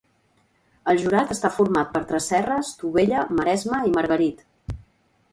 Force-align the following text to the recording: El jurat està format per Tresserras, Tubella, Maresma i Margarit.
El 0.93 1.01
jurat 1.01 1.33
està 1.35 1.51
format 1.57 1.91
per 1.97 2.01
Tresserras, 2.11 2.71
Tubella, 2.79 3.25
Maresma 3.41 3.83
i 3.91 3.93
Margarit. 3.99 4.41